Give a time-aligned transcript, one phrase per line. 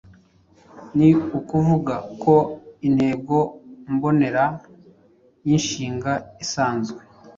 [0.97, 2.35] Ni ukuvuga ko
[2.87, 3.37] intego
[3.93, 4.45] mbonera
[5.47, 6.11] y’inshinga
[6.43, 6.99] isanzwe